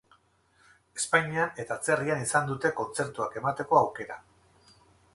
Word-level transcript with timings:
Espainian 0.99 1.61
eta 1.65 1.77
atzerrian 1.77 2.25
izan 2.25 2.51
dute 2.53 2.75
kontzertuak 2.83 3.41
emateko 3.43 3.83
aukera. 3.85 4.21